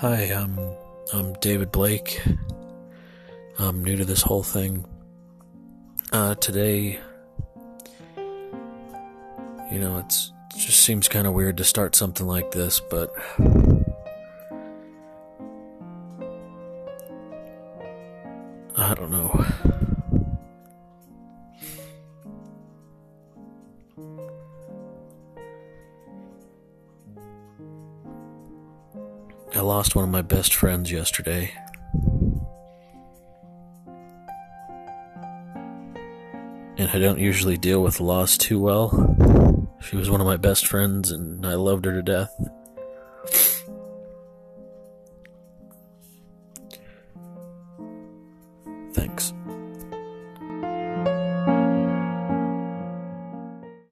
[0.00, 0.58] Hi, I'm
[1.12, 2.22] I'm David Blake.
[3.58, 4.86] I'm new to this whole thing.
[6.10, 6.98] Uh, today,
[9.70, 13.14] you know, it's it just seems kind of weird to start something like this, but
[18.74, 19.44] I don't know.
[29.52, 31.52] I lost one of my best friends yesterday.
[36.76, 39.66] And I don't usually deal with loss too well.
[39.82, 42.34] She was one of my best friends, and I loved her to death.
[48.92, 49.34] Thanks.